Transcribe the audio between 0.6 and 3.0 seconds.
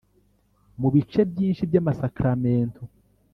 mu bice byinshi by’amasakramentu